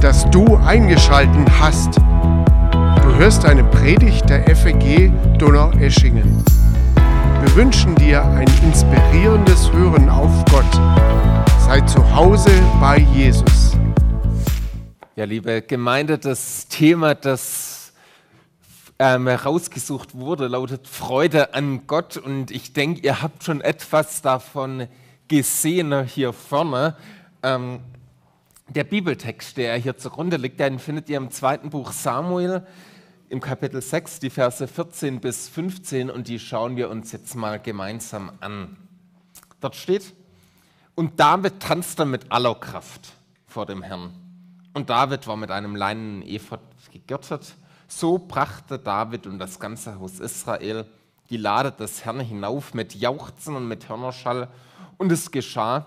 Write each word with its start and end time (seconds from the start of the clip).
dass 0.00 0.28
du 0.30 0.56
eingeschalten 0.56 1.44
hast. 1.60 1.98
Du 1.98 3.14
hörst 3.16 3.44
eine 3.44 3.62
Predigt 3.64 4.30
der 4.30 4.56
FEG 4.56 5.12
Donaueschingen. 5.38 6.42
Wir 7.40 7.54
wünschen 7.54 7.94
dir 7.96 8.24
ein 8.24 8.48
inspirierendes 8.62 9.70
Hören 9.72 10.08
auf 10.08 10.44
Gott. 10.46 10.72
Sei 11.66 11.82
zu 11.82 12.14
Hause 12.14 12.50
bei 12.80 12.98
Jesus. 13.14 13.76
Ja, 15.16 15.26
liebe 15.26 15.60
Gemeinde, 15.60 16.16
das 16.16 16.66
Thema, 16.68 17.14
das 17.14 17.92
ähm, 18.98 19.28
herausgesucht 19.28 20.14
wurde, 20.14 20.46
lautet 20.46 20.88
Freude 20.88 21.52
an 21.52 21.86
Gott. 21.86 22.16
Und 22.16 22.50
ich 22.50 22.72
denke, 22.72 23.02
ihr 23.02 23.20
habt 23.20 23.44
schon 23.44 23.60
etwas 23.60 24.22
davon 24.22 24.88
gesehen 25.28 26.04
hier 26.04 26.32
vorne. 26.32 26.96
Ähm, 27.42 27.80
der 28.70 28.84
Bibeltext, 28.84 29.56
der 29.56 29.76
hier 29.76 29.96
zugrunde 29.96 30.36
liegt, 30.36 30.60
den 30.60 30.78
findet 30.78 31.08
ihr 31.08 31.16
im 31.16 31.30
zweiten 31.30 31.70
Buch 31.70 31.90
Samuel 31.90 32.64
im 33.28 33.40
Kapitel 33.40 33.82
6, 33.82 34.20
die 34.20 34.30
Verse 34.30 34.66
14 34.66 35.20
bis 35.20 35.48
15 35.48 36.08
und 36.08 36.28
die 36.28 36.38
schauen 36.38 36.76
wir 36.76 36.88
uns 36.88 37.10
jetzt 37.12 37.34
mal 37.34 37.58
gemeinsam 37.58 38.30
an. 38.40 38.76
Dort 39.60 39.76
steht, 39.76 40.14
und 40.94 41.18
David 41.18 41.60
tanzte 41.60 42.04
mit 42.04 42.30
aller 42.30 42.54
Kraft 42.54 43.12
vor 43.46 43.66
dem 43.66 43.82
Herrn. 43.82 44.12
Und 44.72 44.88
David 44.88 45.26
war 45.26 45.36
mit 45.36 45.50
einem 45.50 45.74
leinenen 45.74 46.22
Ephod 46.22 46.60
gegürtet. 46.92 47.56
So 47.88 48.18
brachte 48.18 48.78
David 48.78 49.26
und 49.26 49.38
das 49.38 49.58
ganze 49.58 49.98
Haus 49.98 50.20
Israel 50.20 50.86
die 51.28 51.36
Lade 51.36 51.72
des 51.72 52.04
Herrn 52.04 52.20
hinauf 52.20 52.74
mit 52.74 52.94
Jauchzen 52.94 53.56
und 53.56 53.66
mit 53.66 53.88
Hörnerschall. 53.88 54.48
Und 54.98 55.10
es 55.10 55.30
geschah, 55.30 55.86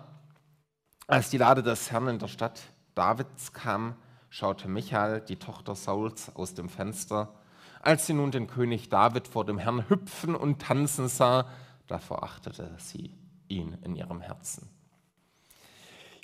als 1.08 1.30
die 1.30 1.38
Lade 1.38 1.64
des 1.64 1.92
Herrn 1.92 2.08
in 2.08 2.20
der 2.20 2.28
Stadt 2.28 2.62
Davids 2.96 3.54
kam, 3.54 3.96
schaute 4.30 4.68
Michael, 4.68 5.22
die 5.22 5.38
Tochter 5.38 5.76
Sauls, 5.76 6.36
aus 6.36 6.54
dem 6.54 6.70
Fenster. 6.70 7.34
Als 7.82 8.08
sie 8.08 8.14
nun 8.14 8.32
den 8.32 8.48
König 8.48 8.90
David 8.90 9.28
vor 9.28 9.46
dem 9.46 9.58
Herrn 9.58 9.90
hüpfen 9.90 10.36
und 10.36 10.62
tanzen 10.62 11.08
sah, 11.08 11.48
da 11.88 12.00
verachtete 12.00 12.72
sie 12.78 13.14
ihn 13.48 13.78
in 13.84 13.96
ihrem 13.96 14.22
Herzen. 14.22 14.70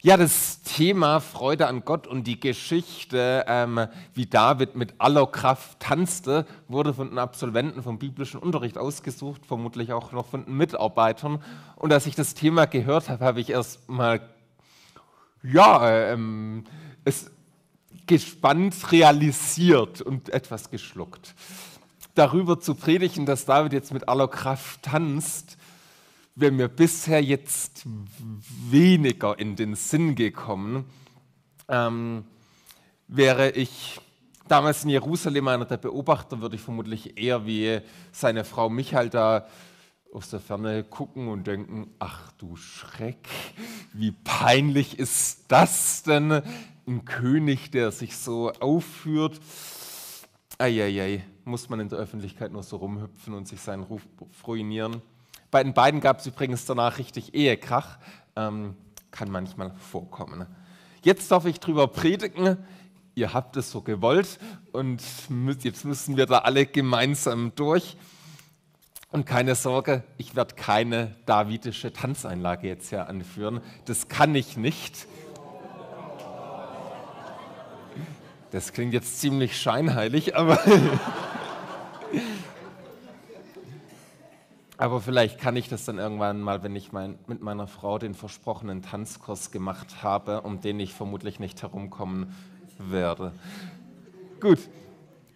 Ja, 0.02 0.16
das 0.16 0.62
Thema 0.62 1.20
Freude 1.20 1.68
an 1.68 1.84
Gott 1.84 2.08
und 2.08 2.26
die 2.26 2.40
Geschichte, 2.40 3.44
ähm, 3.50 3.86
wie 4.14 4.28
David 4.28 4.76
mit 4.78 4.94
aller 4.98 5.28
Kraft 5.28 5.82
tanzte, 5.82 6.46
wurde 6.70 6.94
von 6.94 7.10
den 7.10 7.18
Absolventen 7.18 7.84
vom 7.84 8.00
biblischen 8.00 8.40
Unterricht 8.40 8.78
ausgesucht, 8.78 9.46
vermutlich 9.46 9.92
auch 9.92 10.14
noch 10.14 10.28
von 10.28 10.46
den 10.46 10.56
Mitarbeitern. 10.56 11.44
Und 11.76 11.92
als 11.92 12.06
ich 12.06 12.16
das 12.16 12.34
Thema 12.34 12.66
gehört 12.66 13.10
habe, 13.10 13.26
habe 13.26 13.42
ich 13.42 13.50
erst 13.50 13.90
mal 13.90 14.22
ja, 15.44 16.12
ähm, 16.12 16.64
es 17.06 17.32
gespannt 18.08 18.92
realisiert 18.92 20.02
und 20.02 20.30
etwas 20.30 20.70
geschluckt. 20.70 21.36
Darüber 22.16 22.60
zu 22.60 22.76
predigen, 22.76 23.26
dass 23.26 23.46
David 23.46 23.74
jetzt 23.74 23.94
mit 23.94 24.10
aller 24.10 24.28
Kraft 24.28 24.84
tanzt, 24.84 25.58
wäre 26.36 26.52
mir 26.52 26.68
bisher 26.68 27.22
jetzt 27.22 27.84
weniger 28.70 29.38
in 29.38 29.56
den 29.56 29.76
Sinn 29.76 30.16
gekommen. 30.16 30.86
Ähm, 31.68 32.26
wäre 33.08 33.52
ich 33.52 34.00
damals 34.48 34.84
in 34.84 34.90
Jerusalem 34.90 35.48
einer 35.48 35.66
der 35.66 35.78
Beobachter, 35.78 36.42
würde 36.42 36.56
ich 36.56 36.62
vermutlich 36.62 37.18
eher 37.18 37.46
wie 37.46 37.80
seine 38.12 38.44
Frau 38.44 38.70
Michael 38.70 39.10
da 39.10 39.48
aus 40.14 40.30
der 40.30 40.40
Ferne 40.40 40.84
gucken 40.84 41.28
und 41.28 41.46
denken, 41.46 41.94
ach 42.00 42.32
du 42.34 42.56
Schreck, 42.56 43.28
wie 43.94 44.12
peinlich 44.12 44.98
ist 44.98 45.46
das 45.50 46.04
denn? 46.04 46.42
Ein 46.88 47.06
König, 47.06 47.72
der 47.72 47.92
sich 47.92 48.18
so 48.18 48.52
aufführt. 48.52 49.40
Eieiei, 50.58 51.24
muss 51.46 51.70
man 51.70 51.80
in 51.80 51.90
der 51.90 52.00
Öffentlichkeit 52.00 52.52
nur 52.52 52.64
so 52.64 52.78
rumhüpfen 52.78 53.34
und 53.34 53.48
sich 53.48 53.62
seinen 53.62 53.84
Ruf 53.84 54.02
ruinieren. 54.46 55.02
Bei 55.52 55.64
den 55.64 55.74
beiden 55.74 56.02
gab 56.02 56.20
es 56.20 56.28
übrigens 56.28 56.66
danach 56.66 56.98
richtig 56.98 57.34
Ehekrach. 57.34 57.98
Ähm, 58.36 58.76
kann 59.12 59.32
manchmal 59.32 59.72
vorkommen. 59.76 60.46
Jetzt 61.04 61.32
darf 61.32 61.46
ich 61.46 61.60
drüber 61.60 61.88
predigen. 61.88 62.58
Ihr 63.16 63.34
habt 63.34 63.58
es 63.58 63.72
so 63.72 63.82
gewollt 63.82 64.40
und 64.72 65.02
jetzt 65.64 65.86
müssen 65.86 66.18
wir 66.18 66.26
da 66.26 66.40
alle 66.40 66.66
gemeinsam 66.66 67.54
durch. 67.56 67.98
Und 69.12 69.26
keine 69.26 69.56
Sorge, 69.56 70.04
ich 70.18 70.36
werde 70.36 70.54
keine 70.54 71.16
davidische 71.26 71.92
Tanzeinlage 71.92 72.68
jetzt 72.68 72.90
hier 72.90 73.08
anführen. 73.08 73.62
Das 73.86 74.08
kann 74.08 74.36
ich 74.36 74.56
nicht. 74.56 75.08
Das 78.52 78.72
klingt 78.72 78.94
jetzt 78.94 79.20
ziemlich 79.20 79.60
scheinheilig, 79.60 80.36
aber, 80.36 80.60
aber 84.78 85.02
vielleicht 85.02 85.40
kann 85.40 85.56
ich 85.56 85.70
das 85.70 85.86
dann 85.86 85.98
irgendwann 85.98 86.42
mal, 86.42 86.62
wenn 86.62 86.76
ich 86.76 86.92
mein, 86.92 87.18
mit 87.26 87.42
meiner 87.42 87.68
Frau 87.68 87.98
den 87.98 88.14
versprochenen 88.14 88.84
Tanzkurs 88.84 89.50
gemacht 89.50 90.04
habe, 90.04 90.42
um 90.42 90.62
den 90.62 90.80
ich 90.80 90.94
vermutlich 90.94 91.40
nicht 91.40 91.62
herumkommen 91.64 92.36
werde. 92.78 93.34
Gut, 94.40 94.60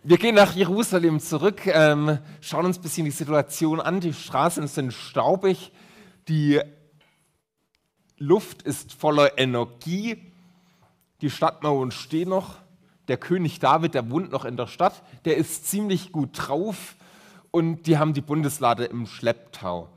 wir 0.05 0.17
gehen 0.17 0.35
nach 0.35 0.53
Jerusalem 0.53 1.21
zurück, 1.21 1.65
ähm, 1.65 2.17
schauen 2.41 2.65
uns 2.65 2.77
ein 2.77 2.81
bisschen 2.81 3.05
die 3.05 3.11
Situation 3.11 3.79
an. 3.79 4.01
Die 4.01 4.11
Straßen 4.11 4.67
sind 4.67 4.91
staubig, 4.91 5.71
die 6.27 6.59
Luft 8.17 8.63
ist 8.63 8.91
voller 8.91 9.37
Energie, 9.37 10.17
die 11.21 11.29
Stadtmauern 11.29 11.91
stehen 11.91 12.29
noch. 12.29 12.55
Der 13.07 13.15
König 13.15 13.59
David, 13.59 13.93
der 13.93 14.09
wohnt 14.09 14.31
noch 14.31 14.43
in 14.43 14.57
der 14.57 14.67
Stadt, 14.67 15.03
der 15.23 15.37
ist 15.37 15.67
ziemlich 15.69 16.11
gut 16.11 16.31
drauf 16.33 16.95
und 17.51 17.87
die 17.87 17.97
haben 17.97 18.13
die 18.13 18.21
Bundeslade 18.21 18.83
im 18.83 19.05
Schlepptau. 19.05 19.87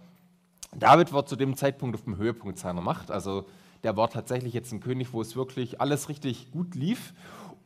David 0.72 1.12
war 1.12 1.27
zu 1.27 1.34
dem 1.34 1.56
Zeitpunkt 1.56 1.97
auf 1.97 2.05
dem 2.05 2.16
Höhepunkt 2.16 2.59
seiner 2.59 2.81
Macht, 2.81 3.11
also 3.11 3.47
der 3.83 3.97
war 3.97 4.09
tatsächlich 4.11 4.55
jetzt 4.55 4.72
ein 4.72 4.81
König, 4.81 5.12
wo 5.12 5.21
es 5.21 5.34
wirklich 5.34 5.81
alles 5.81 6.09
richtig 6.09 6.50
gut 6.53 6.75
lief. 6.77 7.12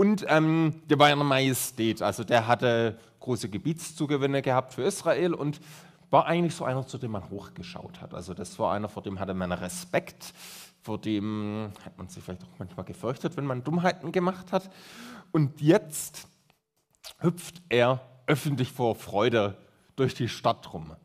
Und 0.00 0.24
ähm, 0.28 0.80
der 0.88 0.98
war 0.98 1.12
in 1.12 1.18
der 1.18 1.26
Majestät, 1.26 2.00
also 2.00 2.24
der 2.24 2.46
hatte 2.46 2.98
große 3.20 3.50
Gebietszugewinne 3.50 4.40
gehabt 4.40 4.72
für 4.72 4.82
Israel 4.82 5.34
und 5.34 5.60
war 6.08 6.24
eigentlich 6.24 6.54
so 6.54 6.64
einer, 6.64 6.86
zu 6.86 6.96
dem 6.96 7.10
man 7.10 7.28
hochgeschaut 7.28 8.00
hat. 8.00 8.14
Also 8.14 8.32
das 8.32 8.58
war 8.58 8.72
einer, 8.72 8.88
vor 8.88 9.02
dem 9.02 9.20
hatte 9.20 9.34
man 9.34 9.52
Respekt, 9.52 10.32
vor 10.80 10.96
dem 10.96 11.70
hat 11.84 11.98
man 11.98 12.08
sich 12.08 12.24
vielleicht 12.24 12.44
auch 12.44 12.58
manchmal 12.58 12.86
gefürchtet, 12.86 13.36
wenn 13.36 13.44
man 13.44 13.62
Dummheiten 13.62 14.10
gemacht 14.10 14.52
hat. 14.52 14.70
Und 15.32 15.60
jetzt 15.60 16.28
hüpft 17.18 17.60
er 17.68 18.00
öffentlich 18.26 18.72
vor 18.72 18.94
Freude 18.94 19.58
durch 19.96 20.14
die 20.14 20.28
Stadt 20.28 20.72
rum. 20.72 20.96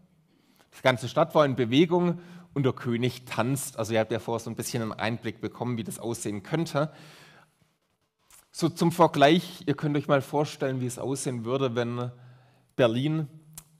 Die 0.77 0.81
ganze 0.83 1.09
Stadt 1.09 1.35
war 1.35 1.43
in 1.43 1.57
Bewegung 1.57 2.21
und 2.53 2.63
der 2.63 2.71
König 2.71 3.25
tanzt. 3.25 3.77
Also 3.77 3.93
ihr 3.93 3.99
habt 3.99 4.13
ja 4.13 4.19
vorher 4.19 4.39
so 4.39 4.49
ein 4.49 4.55
bisschen 4.55 4.81
einen 4.81 4.93
Einblick 4.93 5.41
bekommen, 5.41 5.77
wie 5.77 5.83
das 5.83 5.99
aussehen 5.99 6.43
könnte. 6.43 6.93
So 8.57 8.69
zum 8.69 8.93
Vergleich, 8.93 9.63
ihr 9.65 9.73
könnt 9.73 9.97
euch 9.97 10.07
mal 10.07 10.21
vorstellen, 10.21 10.79
wie 10.79 10.85
es 10.85 10.97
aussehen 10.97 11.43
würde, 11.43 11.75
wenn 11.75 12.09
Berlin, 12.77 13.27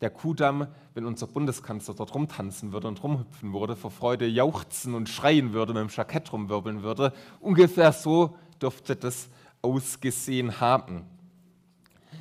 der 0.02 0.10
Kudamm, 0.10 0.68
wenn 0.94 1.06
unser 1.06 1.28
Bundeskanzler 1.28 1.94
dort 1.94 2.14
rumtanzen 2.14 2.74
würde 2.74 2.90
und 2.90 3.02
rumhüpfen 3.02 3.54
würde, 3.54 3.78
vor 3.78 3.90
Freude 3.90 4.28
jauchzen 4.28 4.94
und 4.94 5.08
schreien 5.08 5.54
würde, 5.54 5.74
mit 5.74 5.82
dem 5.82 5.88
Jackett 5.88 6.34
rumwirbeln 6.34 6.84
würde. 6.84 7.14
Ungefähr 7.40 7.94
so 7.94 8.36
dürfte 8.62 8.98
das 8.98 9.30
ausgesehen 9.62 10.60
haben. 10.60 11.06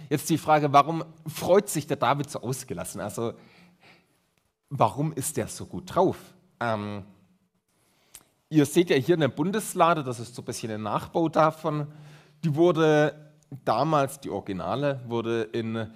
Jetzt 0.09 0.31
die 0.31 0.39
Frage, 0.39 0.73
warum 0.73 1.03
freut 1.27 1.69
sich 1.69 1.89
der 1.89 1.97
David 1.97 2.31
so 2.31 2.41
ausgelassen? 2.41 3.01
Also, 3.01 3.33
warum 4.71 5.12
ist 5.12 5.39
der 5.39 5.49
so 5.49 5.67
gut 5.67 5.93
drauf? 5.93 6.19
Ähm, 6.61 7.03
ihr 8.49 8.65
seht 8.65 8.91
ja 8.91 8.97
hier 8.97 9.17
eine 9.17 9.29
Bundeslade, 9.29 10.05
das 10.05 10.21
ist 10.21 10.37
so 10.37 10.43
ein 10.43 10.45
bisschen 10.45 10.71
ein 10.71 10.83
Nachbau 10.85 11.29
davon. 11.29 11.89
Die 12.44 12.55
wurde 12.55 13.32
damals, 13.64 14.20
die 14.20 14.29
Originale, 14.29 15.00
wurde 15.06 15.44
in, 15.44 15.91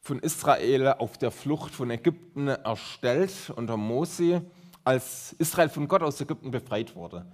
von 0.00 0.18
Israel 0.18 0.94
auf 0.98 1.18
der 1.18 1.30
Flucht 1.30 1.74
von 1.74 1.90
Ägypten 1.90 2.48
erstellt 2.48 3.52
unter 3.54 3.76
Mose, 3.76 4.42
als 4.82 5.34
Israel 5.34 5.68
von 5.68 5.86
Gott 5.86 6.02
aus 6.02 6.22
Ägypten 6.22 6.50
befreit 6.50 6.96
wurde. 6.96 7.26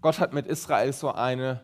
Gott 0.00 0.20
hat 0.20 0.32
mit 0.32 0.46
Israel 0.46 0.92
so 0.92 1.10
einen 1.10 1.58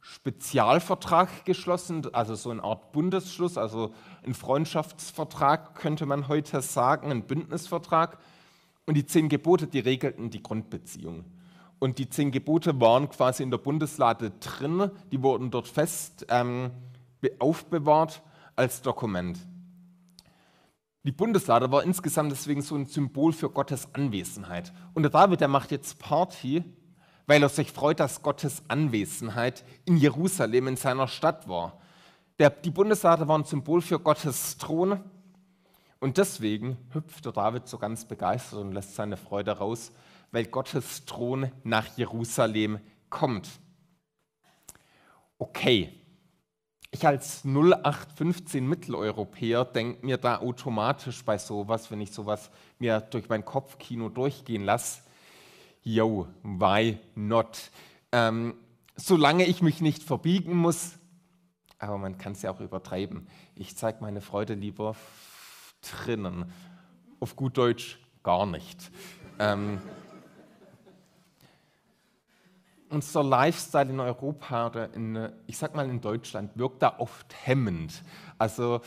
Spezialvertrag 0.00 1.44
geschlossen, 1.44 2.12
also 2.12 2.34
so 2.34 2.50
eine 2.50 2.64
Art 2.64 2.90
Bundesschluss, 2.90 3.56
also 3.56 3.94
ein 4.26 4.34
Freundschaftsvertrag 4.34 5.76
könnte 5.76 6.06
man 6.06 6.26
heute 6.26 6.60
sagen, 6.60 7.12
ein 7.12 7.22
Bündnisvertrag. 7.22 8.18
Und 8.84 8.96
die 8.96 9.06
zehn 9.06 9.28
Gebote, 9.28 9.68
die 9.68 9.78
regelten 9.78 10.28
die 10.28 10.42
Grundbeziehung. 10.42 11.24
Und 11.82 11.98
die 11.98 12.08
zehn 12.08 12.30
Gebote 12.30 12.80
waren 12.80 13.10
quasi 13.10 13.42
in 13.42 13.50
der 13.50 13.58
Bundeslade 13.58 14.30
drin, 14.38 14.92
die 15.10 15.20
wurden 15.20 15.50
dort 15.50 15.66
fest 15.66 16.24
ähm, 16.28 16.70
aufbewahrt 17.40 18.22
als 18.54 18.82
Dokument. 18.82 19.36
Die 21.02 21.10
Bundeslade 21.10 21.72
war 21.72 21.82
insgesamt 21.82 22.30
deswegen 22.30 22.62
so 22.62 22.76
ein 22.76 22.86
Symbol 22.86 23.32
für 23.32 23.50
Gottes 23.50 23.88
Anwesenheit. 23.94 24.72
Und 24.94 25.02
der 25.02 25.10
David, 25.10 25.40
der 25.40 25.48
macht 25.48 25.72
jetzt 25.72 25.98
Party, 25.98 26.62
weil 27.26 27.42
er 27.42 27.48
sich 27.48 27.72
freut, 27.72 27.98
dass 27.98 28.22
Gottes 28.22 28.62
Anwesenheit 28.68 29.64
in 29.84 29.96
Jerusalem, 29.96 30.68
in 30.68 30.76
seiner 30.76 31.08
Stadt 31.08 31.48
war. 31.48 31.80
Der, 32.38 32.50
die 32.50 32.70
Bundesrate 32.70 33.26
waren 33.26 33.42
Symbol 33.42 33.82
für 33.82 33.98
Gottes 33.98 34.56
Thron 34.56 35.00
und 35.98 36.16
deswegen 36.16 36.76
hüpfte 36.92 37.32
David 37.32 37.66
so 37.66 37.76
ganz 37.76 38.04
begeistert 38.04 38.60
und 38.60 38.70
lässt 38.70 38.94
seine 38.94 39.16
Freude 39.16 39.58
raus, 39.58 39.90
weil 40.32 40.46
Gottes 40.46 41.04
Thron 41.04 41.52
nach 41.62 41.96
Jerusalem 41.96 42.80
kommt. 43.08 43.48
Okay, 45.38 45.92
ich 46.90 47.06
als 47.06 47.44
0815 47.44 48.66
Mitteleuropäer 48.66 49.64
denke 49.64 50.04
mir 50.04 50.18
da 50.18 50.38
automatisch 50.38 51.24
bei 51.24 51.38
sowas, 51.38 51.90
wenn 51.90 52.00
ich 52.00 52.12
sowas 52.12 52.50
mir 52.78 53.00
durch 53.00 53.28
mein 53.28 53.44
Kopfkino 53.44 54.08
durchgehen 54.08 54.64
lasse, 54.64 55.02
yo, 55.82 56.28
why 56.42 56.98
not? 57.14 57.70
Ähm, 58.12 58.54
solange 58.94 59.46
ich 59.46 59.62
mich 59.62 59.80
nicht 59.80 60.02
verbiegen 60.02 60.54
muss, 60.54 60.92
aber 61.78 61.98
man 61.98 62.18
kann 62.18 62.32
es 62.32 62.42
ja 62.42 62.52
auch 62.52 62.60
übertreiben. 62.60 63.26
Ich 63.56 63.76
zeige 63.76 64.02
meine 64.02 64.20
Freude 64.20 64.54
lieber 64.54 64.94
drinnen. 65.80 66.52
Auf 67.20 67.36
gut 67.36 67.56
Deutsch 67.56 67.98
gar 68.22 68.46
nicht. 68.46 68.90
Ähm, 69.38 69.80
unser 72.92 73.24
Lifestyle 73.24 73.90
in 73.90 74.00
Europa 74.00 74.66
oder 74.66 74.92
in, 74.94 75.30
ich 75.46 75.56
sag 75.56 75.74
mal 75.74 75.88
in 75.88 76.00
Deutschland 76.00 76.50
wirkt 76.56 76.82
da 76.82 76.94
oft 76.98 77.34
hemmend. 77.44 78.02
Also 78.38 78.80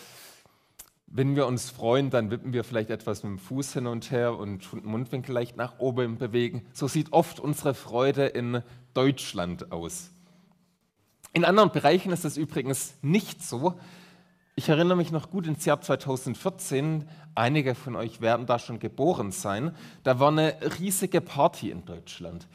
wenn 1.07 1.35
wir 1.35 1.47
uns 1.47 1.69
freuen, 1.69 2.09
dann 2.09 2.29
wippen 2.29 2.53
wir 2.53 2.63
vielleicht 2.63 2.89
etwas 2.89 3.23
mit 3.23 3.31
dem 3.31 3.39
Fuß 3.39 3.73
hin 3.73 3.87
und 3.87 4.11
her 4.11 4.37
und 4.37 4.71
den 4.71 4.85
Mundwinkel 4.85 5.33
leicht 5.33 5.57
nach 5.57 5.79
oben 5.79 6.17
bewegen. 6.17 6.65
So 6.73 6.87
sieht 6.87 7.13
oft 7.13 7.39
unsere 7.39 7.73
Freude 7.73 8.25
in 8.25 8.61
Deutschland 8.93 9.71
aus. 9.71 10.11
In 11.33 11.43
anderen 11.43 11.71
Bereichen 11.71 12.11
ist 12.11 12.25
es 12.25 12.37
übrigens 12.37 12.95
nicht 13.01 13.43
so. 13.43 13.75
Ich 14.55 14.69
erinnere 14.69 14.95
mich 14.95 15.11
noch 15.11 15.29
gut 15.29 15.47
ins 15.47 15.65
Jahr 15.65 15.81
2014. 15.81 17.07
Einige 17.33 17.75
von 17.75 17.95
euch 17.95 18.21
werden 18.21 18.45
da 18.45 18.57
schon 18.57 18.79
geboren 18.79 19.31
sein. 19.31 19.75
Da 20.03 20.19
war 20.19 20.29
eine 20.29 20.55
riesige 20.79 21.21
Party 21.21 21.71
in 21.71 21.85
Deutschland 21.85 22.47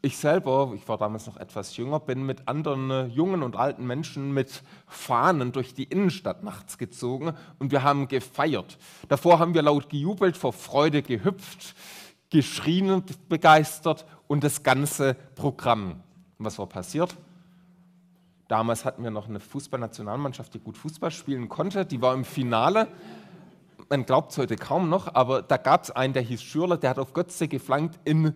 ich 0.00 0.16
selber, 0.16 0.72
ich 0.74 0.88
war 0.88 0.96
damals 0.96 1.26
noch 1.26 1.36
etwas 1.36 1.76
jünger, 1.76 1.98
bin 1.98 2.24
mit 2.24 2.46
anderen 2.46 2.90
äh, 2.90 3.06
jungen 3.06 3.42
und 3.42 3.56
alten 3.56 3.84
Menschen 3.86 4.32
mit 4.32 4.62
Fahnen 4.86 5.50
durch 5.50 5.74
die 5.74 5.84
Innenstadt 5.84 6.44
nachts 6.44 6.78
gezogen 6.78 7.32
und 7.58 7.72
wir 7.72 7.82
haben 7.82 8.06
gefeiert. 8.06 8.78
Davor 9.08 9.40
haben 9.40 9.54
wir 9.54 9.62
laut 9.62 9.90
gejubelt, 9.90 10.36
vor 10.36 10.52
Freude 10.52 11.02
gehüpft, 11.02 11.74
geschrien, 12.30 13.02
begeistert 13.28 14.06
und 14.28 14.44
das 14.44 14.62
ganze 14.62 15.14
Programm. 15.34 16.02
Und 16.38 16.44
was 16.44 16.58
war 16.58 16.66
passiert? 16.66 17.16
Damals 18.46 18.84
hatten 18.84 19.02
wir 19.02 19.10
noch 19.10 19.28
eine 19.28 19.40
Fußballnationalmannschaft, 19.40 20.54
die 20.54 20.60
gut 20.60 20.78
Fußball 20.78 21.10
spielen 21.10 21.48
konnte. 21.48 21.84
Die 21.84 22.00
war 22.00 22.14
im 22.14 22.24
Finale. 22.24 22.88
Man 23.90 24.06
glaubt 24.06 24.32
es 24.32 24.38
heute 24.38 24.56
kaum 24.56 24.88
noch, 24.88 25.14
aber 25.14 25.42
da 25.42 25.56
gab 25.56 25.84
es 25.84 25.90
einen, 25.90 26.14
der 26.14 26.22
hieß 26.22 26.42
Schürler, 26.42 26.76
der 26.76 26.90
hat 26.90 26.98
auf 26.98 27.14
Götze 27.14 27.48
geflankt 27.48 27.98
in 28.04 28.34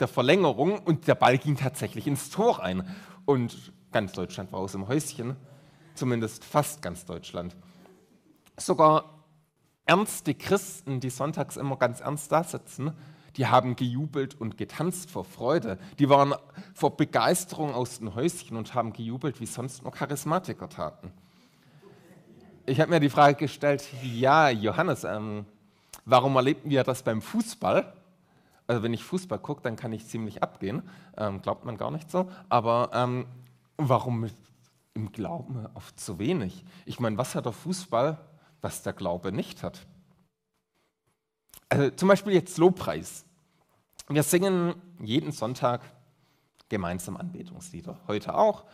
der 0.00 0.08
Verlängerung 0.08 0.78
und 0.78 1.06
der 1.06 1.14
Ball 1.14 1.38
ging 1.38 1.56
tatsächlich 1.56 2.06
ins 2.06 2.30
Tor 2.30 2.62
ein. 2.62 2.88
Und 3.24 3.72
ganz 3.92 4.12
Deutschland 4.12 4.52
war 4.52 4.60
aus 4.60 4.72
dem 4.72 4.88
Häuschen, 4.88 5.36
zumindest 5.94 6.44
fast 6.44 6.82
ganz 6.82 7.04
Deutschland. 7.04 7.56
Sogar 8.56 9.24
ernste 9.84 10.34
Christen, 10.34 11.00
die 11.00 11.10
sonntags 11.10 11.56
immer 11.56 11.76
ganz 11.76 12.00
ernst 12.00 12.32
da 12.32 12.44
sitzen, 12.44 12.92
die 13.36 13.46
haben 13.46 13.76
gejubelt 13.76 14.40
und 14.40 14.56
getanzt 14.56 15.10
vor 15.10 15.24
Freude. 15.24 15.78
Die 15.98 16.08
waren 16.08 16.34
vor 16.74 16.96
Begeisterung 16.96 17.74
aus 17.74 17.98
dem 17.98 18.14
Häuschen 18.14 18.56
und 18.56 18.74
haben 18.74 18.92
gejubelt, 18.92 19.40
wie 19.40 19.46
sonst 19.46 19.82
nur 19.82 19.92
Charismatiker 19.92 20.68
taten. 20.68 21.12
Ich 22.66 22.80
habe 22.80 22.90
mir 22.90 23.00
die 23.00 23.10
Frage 23.10 23.36
gestellt, 23.36 23.88
ja, 24.02 24.50
Johannes, 24.50 25.04
ähm, 25.04 25.46
warum 26.04 26.36
erlebten 26.36 26.70
wir 26.70 26.84
das 26.84 27.02
beim 27.02 27.22
Fußball? 27.22 27.92
Also 28.70 28.84
wenn 28.84 28.94
ich 28.94 29.02
Fußball 29.02 29.40
gucke, 29.40 29.62
dann 29.62 29.74
kann 29.74 29.92
ich 29.92 30.06
ziemlich 30.06 30.44
abgehen. 30.44 30.84
Ähm, 31.16 31.42
glaubt 31.42 31.64
man 31.64 31.76
gar 31.76 31.90
nicht 31.90 32.08
so. 32.08 32.30
Aber 32.48 32.90
ähm, 32.94 33.26
warum 33.78 34.30
im 34.94 35.10
Glauben 35.10 35.66
oft 35.74 35.98
zu 35.98 36.20
wenig? 36.20 36.64
Ich 36.86 37.00
meine, 37.00 37.18
was 37.18 37.34
hat 37.34 37.46
der 37.46 37.52
Fußball, 37.52 38.24
was 38.60 38.84
der 38.84 38.92
Glaube 38.92 39.32
nicht 39.32 39.64
hat? 39.64 39.88
Also 41.68 41.90
zum 41.90 42.06
Beispiel 42.06 42.32
jetzt 42.32 42.58
Lobpreis. 42.58 43.24
Wir 44.08 44.22
singen 44.22 44.76
jeden 45.00 45.32
Sonntag 45.32 45.80
gemeinsam 46.68 47.16
Anbetungslieder. 47.16 47.98
Heute 48.06 48.36
auch. 48.36 48.66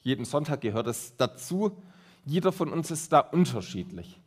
Jeden 0.00 0.24
Sonntag 0.24 0.62
gehört 0.62 0.86
es 0.86 1.14
dazu. 1.18 1.76
Jeder 2.24 2.52
von 2.52 2.72
uns 2.72 2.90
ist 2.90 3.12
da 3.12 3.20
unterschiedlich. 3.20 4.18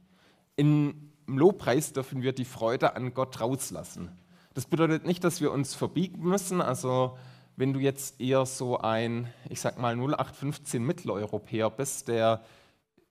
Im 0.55 1.11
Lobpreis 1.25 1.93
dürfen 1.93 2.21
wir 2.21 2.31
die 2.31 2.45
Freude 2.45 2.95
an 2.95 3.15
Gott 3.15 3.41
rauslassen. 3.41 4.11
Das 4.55 4.65
bedeutet 4.65 5.05
nicht, 5.05 5.21
dass 5.25 5.41
wir 5.41 5.51
uns 5.51 5.75
verbiegen 5.75 6.23
müssen. 6.23 6.61
Also 6.61 7.17
wenn 7.57 7.73
du 7.73 7.79
jetzt 7.81 8.21
eher 8.21 8.45
so 8.45 8.77
ein, 8.77 9.27
ich 9.49 9.59
sag 9.59 9.77
mal 9.77 9.97
0815 9.97 10.81
Mitteleuropäer 10.81 11.69
bist, 11.69 12.07
der 12.07 12.41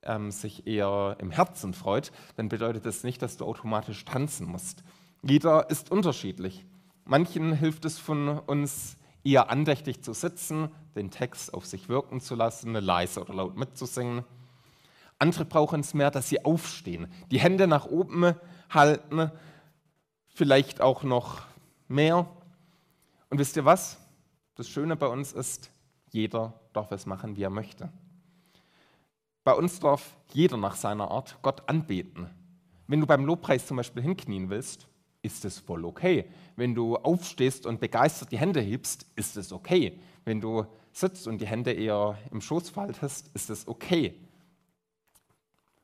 ähm, 0.02 0.30
sich 0.30 0.66
eher 0.66 1.16
im 1.20 1.30
Herzen 1.30 1.74
freut, 1.74 2.12
dann 2.36 2.48
bedeutet 2.48 2.86
das 2.86 3.04
nicht, 3.04 3.20
dass 3.20 3.36
du 3.36 3.44
automatisch 3.44 4.06
tanzen 4.06 4.46
musst. 4.46 4.84
Jeder 5.22 5.68
ist 5.68 5.90
unterschiedlich. 5.90 6.64
Manchen 7.04 7.52
hilft 7.52 7.84
es 7.84 7.98
von 7.98 8.38
uns 8.38 8.96
eher 9.22 9.50
andächtig 9.50 10.02
zu 10.02 10.14
sitzen, 10.14 10.70
den 10.96 11.10
Text 11.10 11.52
auf 11.52 11.66
sich 11.66 11.90
wirken 11.90 12.22
zu 12.22 12.36
lassen, 12.36 12.72
leise 12.72 13.20
oder 13.20 13.34
laut 13.34 13.54
mitzusingen. 13.54 14.24
Andere 15.18 15.44
brauchen 15.44 15.80
es 15.80 15.92
mehr, 15.92 16.10
dass 16.10 16.30
sie 16.30 16.42
aufstehen, 16.42 17.12
die 17.30 17.38
Hände 17.38 17.66
nach 17.66 17.84
oben 17.84 18.34
halten, 18.70 19.30
vielleicht 20.34 20.80
auch 20.80 21.04
noch 21.04 21.42
mehr. 21.88 22.26
Und 23.30 23.38
wisst 23.38 23.56
ihr 23.56 23.64
was? 23.64 23.96
Das 24.56 24.68
Schöne 24.68 24.96
bei 24.96 25.06
uns 25.06 25.32
ist, 25.32 25.70
jeder 26.10 26.52
darf 26.72 26.92
es 26.92 27.06
machen, 27.06 27.36
wie 27.36 27.42
er 27.42 27.50
möchte. 27.50 27.90
Bei 29.42 29.52
uns 29.54 29.80
darf 29.80 30.16
jeder 30.32 30.56
nach 30.56 30.76
seiner 30.76 31.10
Art 31.10 31.38
Gott 31.42 31.68
anbeten. 31.68 32.28
Wenn 32.86 33.00
du 33.00 33.06
beim 33.06 33.24
Lobpreis 33.24 33.66
zum 33.66 33.76
Beispiel 33.76 34.02
hinknien 34.02 34.50
willst, 34.50 34.86
ist 35.22 35.44
es 35.44 35.58
voll 35.58 35.84
okay. 35.84 36.26
Wenn 36.56 36.74
du 36.74 36.96
aufstehst 36.96 37.66
und 37.66 37.80
begeistert 37.80 38.30
die 38.30 38.38
Hände 38.38 38.60
hebst, 38.60 39.06
ist 39.16 39.36
es 39.36 39.52
okay. 39.52 39.98
Wenn 40.24 40.40
du 40.40 40.66
sitzt 40.92 41.26
und 41.26 41.40
die 41.40 41.46
Hände 41.46 41.72
eher 41.72 42.18
im 42.30 42.40
Schoß 42.40 42.70
faltest, 42.70 43.30
ist 43.34 43.50
es 43.50 43.66
okay. 43.66 44.20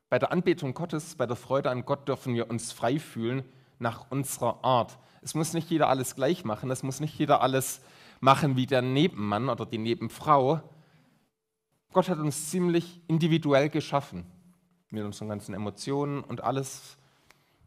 Bei 0.09 0.19
der 0.19 0.31
Anbetung 0.31 0.73
Gottes, 0.73 1.15
bei 1.15 1.25
der 1.25 1.35
Freude 1.35 1.69
an 1.69 1.85
Gott 1.85 2.07
dürfen 2.07 2.33
wir 2.33 2.49
uns 2.49 2.71
frei 2.71 2.99
fühlen 2.99 3.43
nach 3.81 4.09
unserer 4.09 4.63
Art. 4.63 4.97
Es 5.21 5.35
muss 5.35 5.53
nicht 5.53 5.69
jeder 5.69 5.89
alles 5.89 6.15
gleich 6.15 6.45
machen, 6.45 6.71
es 6.71 6.83
muss 6.83 6.99
nicht 6.99 7.17
jeder 7.17 7.41
alles 7.41 7.81
machen 8.19 8.55
wie 8.55 8.67
der 8.67 8.81
Nebenmann 8.81 9.49
oder 9.49 9.65
die 9.65 9.77
Nebenfrau. 9.77 10.61
Gott 11.91 12.07
hat 12.07 12.19
uns 12.19 12.49
ziemlich 12.49 13.01
individuell 13.07 13.69
geschaffen, 13.69 14.25
mit 14.89 15.03
unseren 15.03 15.29
ganzen 15.29 15.53
Emotionen 15.53 16.23
und 16.23 16.43
alles. 16.43 16.97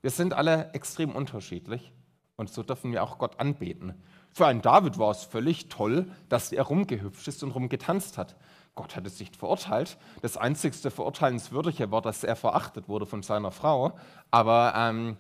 Wir 0.01 0.11
sind 0.11 0.33
alle 0.33 0.71
extrem 0.73 1.15
unterschiedlich 1.15 1.93
und 2.37 2.49
so 2.49 2.63
dürfen 2.63 2.93
wir 2.93 3.03
auch 3.03 3.19
Gott 3.19 3.39
anbeten. 3.41 3.95
Für 4.33 4.47
einen 4.47 4.63
David 4.63 4.99
war 4.99 5.11
es 5.11 5.25
völlig 5.25 5.69
toll, 5.69 6.11
dass 6.29 6.53
er 6.53 6.65
rumgehüpft 6.65 7.29
ist 7.29 7.43
und 7.45 7.53
rumgetanzt 7.53 8.19
hat. 8.19 8.35
Gott 8.75 8.97
hat 8.97 9.07
es 9.07 9.21
nicht 9.21 9.37
verurteilt. 9.37 9.97
Das 10.23 10.37
einzigste 10.37 10.91
Verurteilenswürdige 10.91 11.93
war, 11.93 12.03
dass 12.03 12.25
er 12.25 12.35
verachtet 12.35 12.89
wurde 12.89 13.07
von 13.07 13.23
seiner 13.23 13.53
Frau. 13.53 13.93
Aber 14.33 14.75
ähm, 14.77 15.17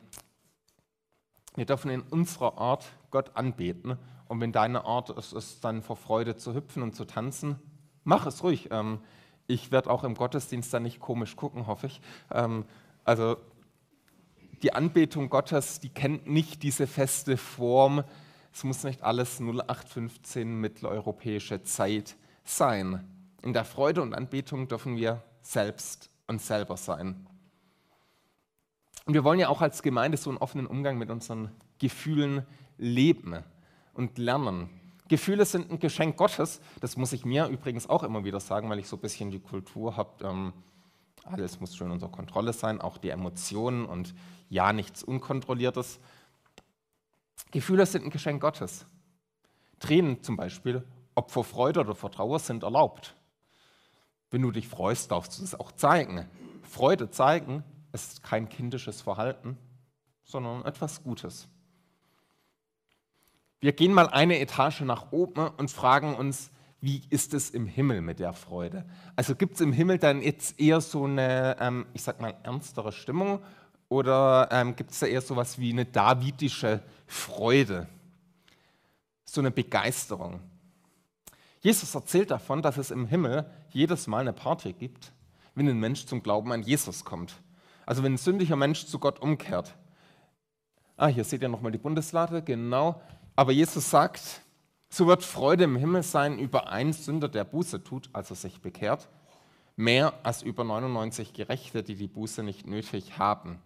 wir 1.54 1.66
dürfen 1.66 1.90
in 1.90 2.02
unserer 2.02 2.58
Art 2.58 2.86
Gott 3.10 3.32
anbeten. 3.34 3.96
Und 4.28 4.40
wenn 4.40 4.52
deine 4.52 4.84
Art 4.84 5.10
es 5.10 5.32
ist, 5.32 5.64
dann 5.64 5.82
vor 5.82 5.96
Freude 5.96 6.36
zu 6.36 6.54
hüpfen 6.54 6.82
und 6.82 6.94
zu 6.94 7.04
tanzen, 7.04 7.56
mach 8.04 8.26
es 8.26 8.42
ruhig. 8.42 8.68
Ähm, 8.70 9.00
ich 9.46 9.70
werde 9.70 9.90
auch 9.90 10.04
im 10.04 10.14
Gottesdienst 10.14 10.72
da 10.72 10.80
nicht 10.80 11.00
komisch 11.00 11.36
gucken, 11.36 11.66
hoffe 11.66 11.86
ich. 11.86 12.00
Ähm, 12.30 12.64
also 13.04 13.36
die 14.62 14.72
Anbetung 14.72 15.28
Gottes, 15.28 15.80
die 15.80 15.90
kennt 15.90 16.26
nicht 16.26 16.62
diese 16.62 16.86
feste 16.86 17.36
Form. 17.36 18.02
Es 18.52 18.64
muss 18.64 18.84
nicht 18.84 19.02
alles 19.02 19.40
0815 19.40 20.60
mitteleuropäische 20.60 21.62
Zeit 21.62 22.16
sein. 22.44 23.06
In 23.42 23.52
der 23.52 23.64
Freude 23.64 24.00
und 24.00 24.14
Anbetung 24.14 24.68
dürfen 24.68 24.96
wir 24.96 25.22
selbst 25.42 26.08
und 26.26 26.40
selber 26.40 26.78
sein. 26.78 27.26
Und 29.04 29.14
wir 29.14 29.24
wollen 29.24 29.38
ja 29.38 29.48
auch 29.48 29.60
als 29.60 29.82
Gemeinde 29.82 30.16
so 30.16 30.30
einen 30.30 30.38
offenen 30.38 30.66
Umgang 30.66 30.98
mit 30.98 31.10
unseren 31.10 31.50
Gefühlen 31.78 32.46
leben 32.78 33.42
und 33.92 34.18
lernen. 34.18 34.70
Gefühle 35.08 35.44
sind 35.44 35.70
ein 35.70 35.78
Geschenk 35.78 36.16
Gottes. 36.16 36.60
Das 36.80 36.96
muss 36.96 37.12
ich 37.12 37.24
mir 37.24 37.48
übrigens 37.48 37.88
auch 37.88 38.02
immer 38.02 38.24
wieder 38.24 38.40
sagen, 38.40 38.70
weil 38.70 38.78
ich 38.78 38.88
so 38.88 38.96
ein 38.96 39.02
bisschen 39.02 39.30
die 39.30 39.40
Kultur 39.40 39.96
habe. 39.96 40.24
Ähm, 40.24 40.52
alles 41.24 41.60
muss 41.60 41.76
schön 41.76 41.90
unter 41.90 42.08
Kontrolle 42.08 42.52
sein, 42.52 42.80
auch 42.80 42.98
die 42.98 43.10
Emotionen 43.10 43.84
und 43.84 44.14
ja, 44.48 44.72
nichts 44.72 45.02
Unkontrolliertes. 45.02 46.00
Gefühle 47.50 47.86
sind 47.86 48.04
ein 48.04 48.10
Geschenk 48.10 48.40
Gottes. 48.40 48.86
Tränen 49.78 50.22
zum 50.22 50.36
Beispiel 50.36 50.84
ob 51.14 51.30
vor 51.30 51.44
Freude 51.44 51.80
oder 51.80 51.94
vor 51.94 52.10
Trauer, 52.10 52.38
sind 52.38 52.62
erlaubt. 52.62 53.14
Wenn 54.30 54.42
du 54.42 54.50
dich 54.50 54.68
freust, 54.68 55.10
darfst 55.10 55.38
du 55.38 55.44
es 55.44 55.54
auch 55.54 55.72
zeigen. 55.72 56.28
Freude 56.62 57.10
zeigen 57.10 57.62
ist 57.94 58.22
kein 58.22 58.48
kindisches 58.48 59.00
Verhalten, 59.00 59.56
sondern 60.24 60.64
etwas 60.64 61.02
Gutes. 61.02 61.48
Wir 63.60 63.72
gehen 63.72 63.94
mal 63.94 64.08
eine 64.08 64.40
Etage 64.40 64.82
nach 64.82 65.12
oben 65.12 65.48
und 65.48 65.70
fragen 65.70 66.14
uns, 66.14 66.50
wie 66.80 67.02
ist 67.08 67.32
es 67.32 67.48
im 67.48 67.66
Himmel 67.66 68.02
mit 68.02 68.18
der 68.18 68.34
Freude? 68.34 68.84
Also 69.16 69.34
gibt 69.34 69.54
es 69.54 69.62
im 69.62 69.72
Himmel 69.72 69.96
dann 69.96 70.20
jetzt 70.20 70.60
eher 70.60 70.82
so 70.82 71.04
eine, 71.04 71.56
ähm, 71.58 71.86
ich 71.94 72.02
sag 72.02 72.20
mal, 72.20 72.34
ernstere 72.42 72.92
Stimmung 72.92 73.40
oder 73.88 74.48
ähm, 74.50 74.76
gibt 74.76 74.90
es 74.90 74.98
da 74.98 75.06
eher 75.06 75.22
so 75.22 75.32
etwas 75.32 75.58
wie 75.58 75.72
eine 75.72 75.86
davidische 75.86 76.82
Freude? 77.06 77.88
So 79.24 79.40
eine 79.40 79.50
Begeisterung. 79.50 80.40
Jesus 81.60 81.94
erzählt 81.94 82.30
davon, 82.30 82.60
dass 82.60 82.76
es 82.76 82.90
im 82.90 83.06
Himmel 83.06 83.50
jedes 83.70 84.06
Mal 84.06 84.20
eine 84.20 84.34
Party 84.34 84.74
gibt, 84.74 85.12
wenn 85.54 85.66
ein 85.66 85.80
Mensch 85.80 86.04
zum 86.04 86.22
Glauben 86.22 86.52
an 86.52 86.62
Jesus 86.62 87.04
kommt. 87.04 87.40
Also 87.86 88.02
wenn 88.02 88.14
ein 88.14 88.18
sündiger 88.18 88.56
Mensch 88.56 88.86
zu 88.86 88.98
Gott 88.98 89.20
umkehrt. 89.20 89.74
Ah, 90.96 91.08
hier 91.08 91.24
seht 91.24 91.42
ihr 91.42 91.48
nochmal 91.48 91.72
die 91.72 91.78
Bundeslade, 91.78 92.42
genau. 92.42 93.00
Aber 93.36 93.52
Jesus 93.52 93.90
sagt, 93.90 94.42
so 94.88 95.06
wird 95.06 95.24
Freude 95.24 95.64
im 95.64 95.76
Himmel 95.76 96.02
sein 96.02 96.38
über 96.38 96.68
einen 96.68 96.92
Sünder, 96.92 97.28
der 97.28 97.44
Buße 97.44 97.82
tut, 97.82 98.08
also 98.12 98.34
sich 98.34 98.60
bekehrt, 98.60 99.08
mehr 99.74 100.14
als 100.22 100.42
über 100.42 100.62
99 100.62 101.32
Gerechte, 101.32 101.82
die 101.82 101.96
die 101.96 102.06
Buße 102.06 102.44
nicht 102.44 102.66
nötig 102.66 103.18
haben. 103.18 103.60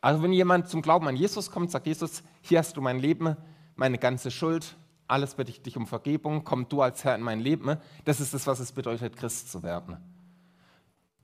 Also 0.00 0.22
wenn 0.22 0.32
jemand 0.32 0.68
zum 0.68 0.82
Glauben 0.82 1.06
an 1.08 1.16
Jesus 1.16 1.50
kommt, 1.50 1.70
sagt 1.70 1.86
Jesus, 1.86 2.22
hier 2.40 2.60
hast 2.60 2.76
du 2.76 2.80
mein 2.80 2.98
Leben, 2.98 3.36
meine 3.74 3.98
ganze 3.98 4.30
Schuld, 4.30 4.76
alles 5.08 5.34
bitte 5.34 5.50
ich 5.50 5.62
dich 5.62 5.76
um 5.76 5.86
Vergebung, 5.86 6.44
komm 6.44 6.68
du 6.68 6.82
als 6.82 7.04
Herr 7.04 7.14
in 7.14 7.22
mein 7.22 7.40
Leben. 7.40 7.76
Das 8.04 8.20
ist 8.20 8.34
das, 8.34 8.46
was 8.46 8.58
es 8.58 8.72
bedeutet, 8.72 9.16
Christ 9.16 9.50
zu 9.50 9.62
werden. 9.62 9.98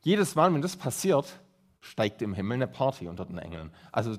Jedes 0.02 0.34
Mal, 0.34 0.52
wenn 0.52 0.62
das 0.62 0.76
passiert, 0.76 1.40
steigt 1.82 2.22
im 2.22 2.32
Himmel 2.32 2.54
eine 2.54 2.66
Party 2.66 3.08
unter 3.08 3.26
den 3.26 3.38
Engeln. 3.38 3.70
Also 3.90 4.16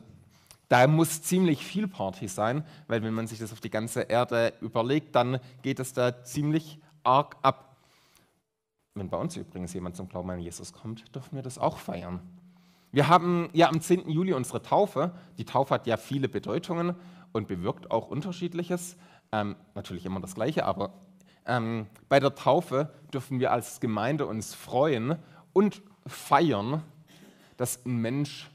da 0.69 0.85
muss 0.87 1.21
ziemlich 1.21 1.65
viel 1.65 1.87
Party 1.87 2.27
sein, 2.27 2.63
weil 2.87 3.01
wenn 3.03 3.13
man 3.13 3.27
sich 3.27 3.39
das 3.39 3.51
auf 3.51 3.59
die 3.59 3.69
ganze 3.69 4.01
Erde 4.01 4.53
überlegt, 4.61 5.15
dann 5.15 5.39
geht 5.61 5.79
es 5.79 5.93
da 5.93 6.23
ziemlich 6.23 6.79
arg 7.03 7.37
ab. 7.41 7.77
Wenn 8.93 9.09
bei 9.09 9.17
uns 9.17 9.35
übrigens 9.35 9.73
jemand 9.73 9.95
zum 9.95 10.09
Glauben 10.09 10.29
an 10.29 10.39
Jesus 10.39 10.73
kommt, 10.73 11.15
dürfen 11.15 11.35
wir 11.35 11.41
das 11.41 11.57
auch 11.57 11.77
feiern. 11.77 12.19
Wir 12.91 13.07
haben 13.07 13.49
ja 13.53 13.69
am 13.69 13.81
10. 13.81 14.07
Juli 14.09 14.33
unsere 14.33 14.61
Taufe. 14.61 15.13
Die 15.37 15.45
Taufe 15.45 15.73
hat 15.73 15.87
ja 15.87 15.97
viele 15.97 16.29
Bedeutungen 16.29 16.95
und 17.31 17.47
bewirkt 17.47 17.89
auch 17.89 18.07
Unterschiedliches. 18.07 18.97
Ähm, 19.31 19.55
natürlich 19.73 20.05
immer 20.05 20.19
das 20.19 20.35
Gleiche, 20.35 20.65
aber 20.65 20.93
ähm, 21.45 21.87
bei 22.07 22.19
der 22.19 22.35
Taufe 22.35 22.93
dürfen 23.11 23.39
wir 23.39 23.51
als 23.51 23.79
Gemeinde 23.79 24.27
uns 24.27 24.53
freuen 24.53 25.17
und 25.53 25.81
feiern, 26.05 26.83
dass 27.57 27.85
ein 27.85 27.97
Mensch 27.97 28.49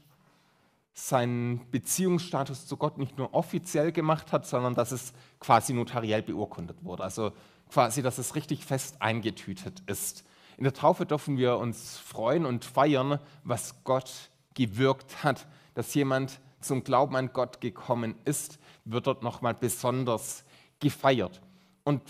seinen 0.93 1.69
Beziehungsstatus 1.71 2.67
zu 2.67 2.77
Gott 2.77 2.97
nicht 2.97 3.17
nur 3.17 3.33
offiziell 3.33 3.91
gemacht 3.91 4.31
hat, 4.31 4.45
sondern 4.45 4.75
dass 4.75 4.91
es 4.91 5.13
quasi 5.39 5.73
notariell 5.73 6.21
beurkundet 6.21 6.83
wurde. 6.83 7.03
Also 7.03 7.31
quasi, 7.69 8.01
dass 8.01 8.17
es 8.17 8.35
richtig 8.35 8.65
fest 8.65 9.01
eingetütet 9.01 9.81
ist. 9.85 10.25
In 10.57 10.63
der 10.63 10.73
Taufe 10.73 11.05
dürfen 11.05 11.37
wir 11.37 11.57
uns 11.57 11.97
freuen 11.97 12.45
und 12.45 12.65
feiern, 12.65 13.19
was 13.43 13.83
Gott 13.85 14.29
gewirkt 14.55 15.23
hat, 15.23 15.47
dass 15.73 15.93
jemand 15.93 16.41
zum 16.59 16.83
Glauben 16.83 17.15
an 17.15 17.31
Gott 17.31 17.61
gekommen 17.61 18.15
ist, 18.25 18.59
wird 18.83 19.07
dort 19.07 19.23
nochmal 19.23 19.53
besonders 19.53 20.43
gefeiert. 20.79 21.41
Und 21.85 22.01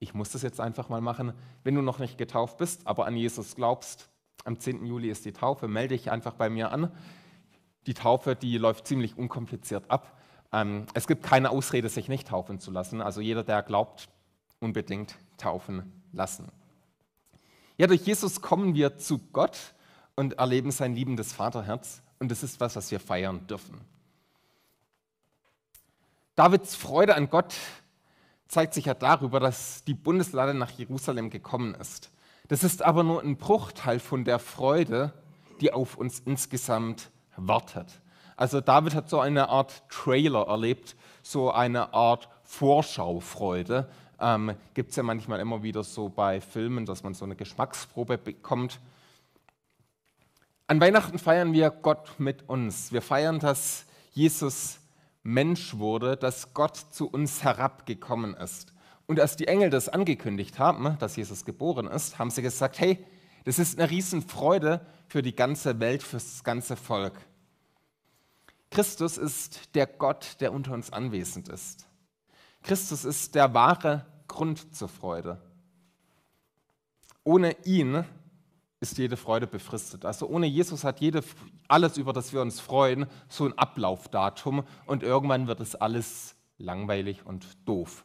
ich 0.00 0.14
muss 0.14 0.30
das 0.30 0.42
jetzt 0.42 0.60
einfach 0.60 0.88
mal 0.88 1.00
machen, 1.00 1.32
wenn 1.62 1.76
du 1.76 1.82
noch 1.82 2.00
nicht 2.00 2.18
getauft 2.18 2.58
bist, 2.58 2.86
aber 2.86 3.06
an 3.06 3.16
Jesus 3.16 3.54
glaubst, 3.54 4.08
am 4.44 4.60
10. 4.60 4.86
Juli 4.86 5.08
ist 5.10 5.24
die 5.24 5.32
Taufe, 5.32 5.68
melde 5.68 5.94
dich 5.94 6.10
einfach 6.10 6.34
bei 6.34 6.48
mir 6.48 6.70
an. 6.70 6.92
Die 7.86 7.94
Taufe, 7.94 8.36
die 8.36 8.58
läuft 8.58 8.86
ziemlich 8.86 9.18
unkompliziert 9.18 9.90
ab. 9.90 10.18
Ähm, 10.52 10.86
es 10.94 11.06
gibt 11.06 11.22
keine 11.22 11.50
Ausrede, 11.50 11.88
sich 11.88 12.08
nicht 12.08 12.28
taufen 12.28 12.60
zu 12.60 12.70
lassen. 12.70 13.00
Also 13.00 13.20
jeder, 13.20 13.42
der 13.42 13.62
glaubt, 13.62 14.08
unbedingt 14.60 15.16
taufen 15.36 15.92
lassen. 16.12 16.50
Ja, 17.76 17.86
durch 17.86 18.02
Jesus 18.02 18.40
kommen 18.40 18.74
wir 18.74 18.98
zu 18.98 19.18
Gott 19.32 19.58
und 20.14 20.34
erleben 20.34 20.70
sein 20.70 20.94
liebendes 20.94 21.32
Vaterherz. 21.32 22.02
Und 22.20 22.30
das 22.30 22.42
ist 22.42 22.60
was, 22.60 22.76
was 22.76 22.90
wir 22.90 23.00
feiern 23.00 23.46
dürfen. 23.46 23.80
Davids 26.36 26.74
Freude 26.74 27.14
an 27.14 27.28
Gott 27.28 27.54
zeigt 28.48 28.74
sich 28.74 28.86
ja 28.86 28.94
darüber, 28.94 29.40
dass 29.40 29.84
die 29.84 29.94
Bundeslade 29.94 30.54
nach 30.54 30.70
Jerusalem 30.70 31.30
gekommen 31.30 31.74
ist. 31.74 32.10
Das 32.48 32.62
ist 32.62 32.82
aber 32.82 33.04
nur 33.04 33.22
ein 33.22 33.36
Bruchteil 33.36 33.98
von 33.98 34.24
der 34.24 34.38
Freude, 34.38 35.12
die 35.60 35.72
auf 35.72 35.96
uns 35.96 36.20
insgesamt 36.20 37.10
wartet. 37.36 38.00
Also 38.36 38.60
David 38.60 38.94
hat 38.94 39.08
so 39.08 39.20
eine 39.20 39.48
Art 39.48 39.82
Trailer 39.88 40.46
erlebt, 40.48 40.96
so 41.22 41.50
eine 41.50 41.94
Art 41.94 42.28
Vorschaufreude. 42.42 43.88
Ähm, 44.20 44.54
Gibt 44.74 44.90
es 44.90 44.96
ja 44.96 45.02
manchmal 45.02 45.40
immer 45.40 45.62
wieder 45.62 45.84
so 45.84 46.08
bei 46.08 46.40
Filmen, 46.40 46.84
dass 46.84 47.02
man 47.02 47.14
so 47.14 47.24
eine 47.24 47.36
Geschmacksprobe 47.36 48.18
bekommt. 48.18 48.80
An 50.66 50.80
Weihnachten 50.80 51.18
feiern 51.18 51.52
wir 51.52 51.70
Gott 51.70 52.18
mit 52.18 52.48
uns. 52.48 52.92
Wir 52.92 53.02
feiern, 53.02 53.38
dass 53.38 53.86
Jesus 54.12 54.80
Mensch 55.22 55.78
wurde, 55.78 56.16
dass 56.16 56.52
Gott 56.52 56.76
zu 56.76 57.08
uns 57.08 57.42
herabgekommen 57.42 58.34
ist. 58.34 58.73
Und 59.06 59.20
als 59.20 59.36
die 59.36 59.48
Engel 59.48 59.70
das 59.70 59.88
angekündigt 59.88 60.58
haben, 60.58 60.96
dass 60.98 61.16
Jesus 61.16 61.44
geboren 61.44 61.86
ist, 61.86 62.18
haben 62.18 62.30
sie 62.30 62.42
gesagt, 62.42 62.80
hey, 62.80 63.04
das 63.44 63.58
ist 63.58 63.78
eine 63.78 63.90
Riesenfreude 63.90 64.84
für 65.08 65.22
die 65.22 65.36
ganze 65.36 65.78
Welt, 65.80 66.02
für 66.02 66.16
das 66.16 66.42
ganze 66.42 66.76
Volk. 66.76 67.14
Christus 68.70 69.18
ist 69.18 69.74
der 69.74 69.86
Gott, 69.86 70.36
der 70.40 70.52
unter 70.52 70.72
uns 70.72 70.92
anwesend 70.92 71.48
ist. 71.48 71.86
Christus 72.62 73.04
ist 73.04 73.34
der 73.34 73.52
wahre 73.52 74.06
Grund 74.26 74.74
zur 74.74 74.88
Freude. 74.88 75.40
Ohne 77.22 77.56
ihn 77.64 78.04
ist 78.80 78.98
jede 78.98 79.16
Freude 79.16 79.46
befristet. 79.46 80.04
Also 80.04 80.26
ohne 80.26 80.46
Jesus 80.46 80.82
hat 80.82 81.00
jede, 81.00 81.22
alles, 81.68 81.96
über 81.96 82.12
das 82.12 82.32
wir 82.32 82.40
uns 82.40 82.60
freuen, 82.60 83.06
so 83.28 83.44
ein 83.44 83.56
Ablaufdatum 83.56 84.64
und 84.86 85.02
irgendwann 85.02 85.46
wird 85.46 85.60
es 85.60 85.74
alles 85.74 86.34
langweilig 86.58 87.24
und 87.24 87.46
doof. 87.66 88.04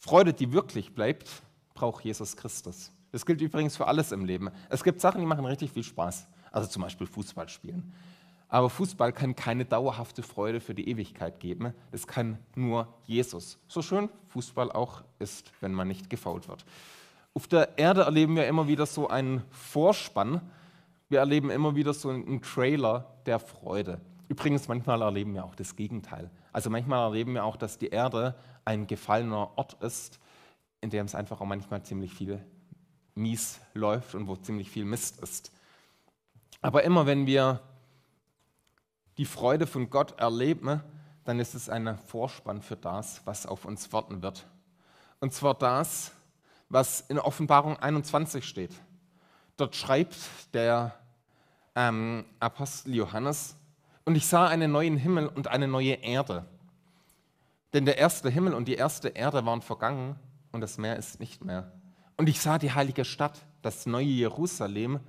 Freude, 0.00 0.32
die 0.32 0.52
wirklich 0.52 0.94
bleibt, 0.94 1.28
braucht 1.74 2.04
Jesus 2.04 2.34
Christus. 2.34 2.90
Das 3.12 3.26
gilt 3.26 3.42
übrigens 3.42 3.76
für 3.76 3.86
alles 3.86 4.12
im 4.12 4.24
Leben. 4.24 4.50
Es 4.70 4.82
gibt 4.82 5.00
Sachen, 5.00 5.20
die 5.20 5.26
machen 5.26 5.44
richtig 5.44 5.72
viel 5.72 5.82
Spaß. 5.82 6.26
Also 6.50 6.68
zum 6.68 6.82
Beispiel 6.82 7.06
Fußball 7.06 7.50
spielen. 7.50 7.92
Aber 8.48 8.70
Fußball 8.70 9.12
kann 9.12 9.36
keine 9.36 9.66
dauerhafte 9.66 10.22
Freude 10.22 10.60
für 10.60 10.74
die 10.74 10.88
Ewigkeit 10.88 11.38
geben. 11.38 11.74
Es 11.92 12.06
kann 12.06 12.38
nur 12.56 12.88
Jesus. 13.04 13.58
So 13.68 13.82
schön 13.82 14.08
Fußball 14.28 14.72
auch 14.72 15.04
ist, 15.18 15.52
wenn 15.60 15.74
man 15.74 15.86
nicht 15.86 16.08
gefault 16.08 16.48
wird. 16.48 16.64
Auf 17.34 17.46
der 17.46 17.78
Erde 17.78 18.02
erleben 18.02 18.36
wir 18.36 18.48
immer 18.48 18.66
wieder 18.66 18.86
so 18.86 19.06
einen 19.06 19.42
Vorspann. 19.50 20.40
Wir 21.10 21.18
erleben 21.18 21.50
immer 21.50 21.76
wieder 21.76 21.92
so 21.92 22.08
einen 22.08 22.40
Trailer 22.40 23.06
der 23.26 23.38
Freude. 23.38 24.00
Übrigens, 24.28 24.66
manchmal 24.66 25.02
erleben 25.02 25.34
wir 25.34 25.44
auch 25.44 25.54
das 25.54 25.76
Gegenteil. 25.76 26.30
Also 26.52 26.70
manchmal 26.70 27.04
erleben 27.04 27.34
wir 27.34 27.44
auch, 27.44 27.56
dass 27.56 27.78
die 27.78 27.88
Erde 27.88 28.34
ein 28.64 28.86
gefallener 28.86 29.56
Ort 29.56 29.82
ist, 29.82 30.18
in 30.80 30.90
dem 30.90 31.06
es 31.06 31.14
einfach 31.14 31.40
auch 31.40 31.46
manchmal 31.46 31.82
ziemlich 31.82 32.12
viel 32.12 32.44
mies 33.14 33.60
läuft 33.74 34.14
und 34.14 34.28
wo 34.28 34.36
ziemlich 34.36 34.70
viel 34.70 34.84
Mist 34.84 35.20
ist. 35.20 35.52
Aber 36.62 36.84
immer 36.84 37.06
wenn 37.06 37.26
wir 37.26 37.60
die 39.18 39.24
Freude 39.24 39.66
von 39.66 39.90
Gott 39.90 40.18
erleben, 40.18 40.82
dann 41.24 41.38
ist 41.38 41.54
es 41.54 41.68
ein 41.68 41.98
Vorspann 41.98 42.62
für 42.62 42.76
das, 42.76 43.22
was 43.26 43.46
auf 43.46 43.64
uns 43.64 43.92
warten 43.92 44.22
wird. 44.22 44.46
Und 45.20 45.34
zwar 45.34 45.54
das, 45.54 46.12
was 46.68 47.02
in 47.02 47.18
Offenbarung 47.18 47.78
21 47.78 48.44
steht. 48.44 48.72
Dort 49.56 49.76
schreibt 49.76 50.16
der 50.54 50.94
ähm, 51.74 52.24
Apostel 52.38 52.94
Johannes, 52.94 53.56
und 54.04 54.16
ich 54.16 54.26
sah 54.26 54.48
einen 54.48 54.72
neuen 54.72 54.96
Himmel 54.96 55.28
und 55.28 55.48
eine 55.48 55.68
neue 55.68 55.92
Erde. 55.92 56.44
Denn 57.72 57.84
der 57.84 57.98
erste 57.98 58.30
Himmel 58.30 58.54
und 58.54 58.66
die 58.66 58.74
erste 58.74 59.08
Erde 59.08 59.44
waren 59.46 59.62
vergangen 59.62 60.16
und 60.52 60.60
das 60.60 60.78
Meer 60.78 60.96
ist 60.96 61.20
nicht 61.20 61.44
mehr. 61.44 61.72
Und 62.16 62.28
ich 62.28 62.40
sah 62.40 62.58
die 62.58 62.72
heilige 62.72 63.04
Stadt, 63.04 63.46
das 63.62 63.86
neue 63.86 64.04
Jerusalem, 64.04 65.00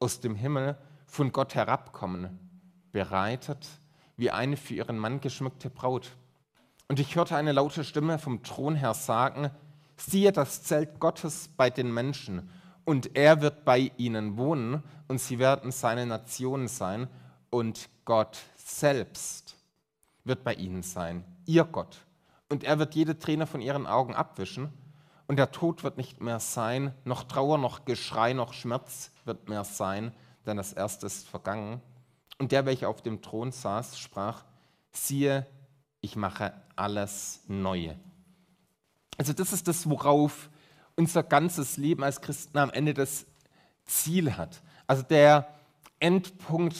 aus 0.00 0.20
dem 0.20 0.34
Himmel 0.34 0.76
von 1.06 1.32
Gott 1.32 1.54
herabkommen, 1.54 2.38
bereitet 2.92 3.66
wie 4.16 4.30
eine 4.30 4.56
für 4.56 4.74
ihren 4.74 4.98
Mann 4.98 5.20
geschmückte 5.20 5.70
Braut. 5.70 6.12
Und 6.88 7.00
ich 7.00 7.16
hörte 7.16 7.36
eine 7.36 7.52
laute 7.52 7.84
Stimme 7.84 8.18
vom 8.18 8.42
Thron 8.42 8.74
her 8.74 8.94
sagen, 8.94 9.50
siehe 9.96 10.32
das 10.32 10.62
Zelt 10.62 11.00
Gottes 11.00 11.48
bei 11.56 11.70
den 11.70 11.92
Menschen, 11.92 12.50
und 12.84 13.16
er 13.16 13.42
wird 13.42 13.66
bei 13.66 13.92
ihnen 13.98 14.38
wohnen, 14.38 14.82
und 15.08 15.20
sie 15.20 15.38
werden 15.38 15.72
seine 15.72 16.06
Nation 16.06 16.68
sein, 16.68 17.08
und 17.50 17.90
Gott 18.04 18.38
selbst 18.56 19.56
wird 20.24 20.42
bei 20.42 20.54
ihnen 20.54 20.82
sein, 20.82 21.24
ihr 21.48 21.64
Gott. 21.64 22.04
und 22.50 22.64
er 22.64 22.78
wird 22.78 22.94
jede 22.94 23.18
Träne 23.18 23.46
von 23.46 23.60
ihren 23.60 23.86
Augen 23.86 24.14
abwischen. 24.14 24.72
Und 25.26 25.36
der 25.36 25.50
Tod 25.50 25.84
wird 25.84 25.98
nicht 25.98 26.22
mehr 26.22 26.40
sein, 26.40 26.94
noch 27.04 27.24
Trauer, 27.24 27.58
noch 27.58 27.84
Geschrei, 27.84 28.32
noch 28.32 28.54
Schmerz 28.54 29.10
wird 29.26 29.48
mehr 29.50 29.64
sein, 29.64 30.12
denn 30.46 30.56
das 30.56 30.72
Erste 30.72 31.04
ist 31.04 31.28
vergangen. 31.28 31.82
Und 32.38 32.52
der, 32.52 32.64
welcher 32.64 32.88
auf 32.88 33.02
dem 33.02 33.20
Thron 33.20 33.52
saß, 33.52 33.98
sprach, 33.98 34.44
siehe, 34.90 35.46
ich 36.00 36.16
mache 36.16 36.54
alles 36.76 37.42
neu. 37.46 37.94
Also 39.18 39.34
das 39.34 39.52
ist 39.52 39.68
das, 39.68 39.90
worauf 39.90 40.48
unser 40.96 41.22
ganzes 41.22 41.76
Leben 41.76 42.02
als 42.02 42.22
Christen 42.22 42.56
am 42.56 42.70
Ende 42.70 42.94
das 42.94 43.26
Ziel 43.84 44.36
hat. 44.36 44.62
Also 44.86 45.02
der 45.02 45.46
Endpunkt 46.00 46.76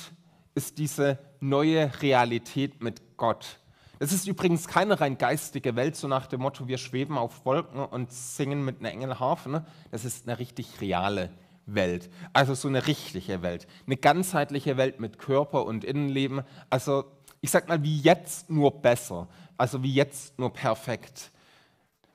ist 0.55 0.79
diese 0.79 1.19
neue 1.41 2.01
Realität 2.01 2.83
mit 2.83 3.19
Gott. 3.19 3.59
Es 4.01 4.13
ist 4.13 4.29
übrigens 4.29 4.69
keine 4.69 5.01
rein 5.01 5.19
geistige 5.19 5.75
Welt, 5.75 5.97
so 5.97 6.07
nach 6.07 6.27
dem 6.27 6.41
Motto, 6.41 6.69
wir 6.69 6.79
schweben 6.79 7.19
auf 7.19 7.45
Wolken 7.45 7.81
und 7.81 8.13
singen 8.13 8.65
mit 8.65 8.79
einer 8.79 8.93
Engelharfe. 8.93 9.49
Ne? 9.51 9.67
Das 9.91 10.05
ist 10.05 10.29
eine 10.29 10.39
richtig 10.39 10.81
reale 10.81 11.31
Welt. 11.67 12.09
Also 12.33 12.55
so 12.55 12.69
eine 12.69 12.87
richtige 12.87 13.43
Welt. 13.43 13.67
Eine 13.87 13.97
ganzheitliche 13.97 14.77
Welt 14.77 15.01
mit 15.01 15.19
Körper 15.19 15.67
und 15.67 15.83
Innenleben. 15.85 16.43
Also 16.71 17.05
ich 17.41 17.51
sag 17.51 17.69
mal, 17.69 17.83
wie 17.83 17.99
jetzt 17.99 18.49
nur 18.51 18.71
besser. 18.71 19.27
Also 19.57 19.83
wie 19.83 19.93
jetzt 19.93 20.39
nur 20.39 20.53
perfekt. 20.53 21.33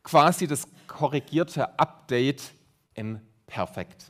Quasi 0.03 0.47
das 0.47 0.67
korrigierte 0.87 1.77
Update 1.77 2.53
in 2.93 3.19
perfekt. 3.45 4.09